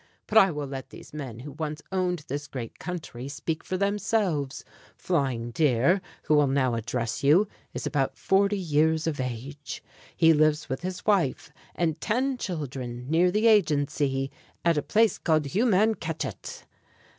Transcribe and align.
"But 0.25 0.39
I 0.39 0.49
will 0.49 0.65
let 0.65 0.89
these 0.89 1.13
men 1.13 1.41
who 1.41 1.51
once 1.51 1.83
owned 1.91 2.25
this 2.27 2.47
great 2.47 2.79
country 2.79 3.27
speak 3.27 3.63
for 3.63 3.77
themselves. 3.77 4.65
Flying 4.97 5.51
Deer, 5.51 6.01
who 6.23 6.33
will 6.33 6.47
now 6.47 6.73
address 6.73 7.23
you, 7.23 7.47
is 7.75 7.85
about 7.85 8.17
forty 8.17 8.57
years 8.57 9.05
of 9.05 9.19
age. 9.19 9.83
He 10.17 10.33
lives 10.33 10.67
with 10.67 10.81
his 10.81 11.05
wife 11.05 11.51
and 11.75 12.01
ten 12.01 12.39
children 12.39 13.11
near 13.11 13.29
the 13.29 13.45
agency, 13.45 14.31
at 14.65 14.75
a 14.75 14.81
place 14.81 15.19
called 15.19 15.43
Humanketchet." 15.45 16.63